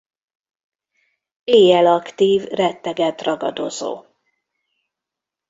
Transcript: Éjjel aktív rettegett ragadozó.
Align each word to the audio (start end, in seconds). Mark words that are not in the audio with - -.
Éjjel 1.43 1.85
aktív 1.87 2.43
rettegett 2.43 3.21
ragadozó. 3.21 4.05